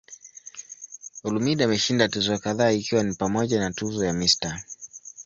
[1.25, 4.59] Olumide ameshinda tuzo kadhaa ikiwa ni pamoja na tuzo ya "Mr.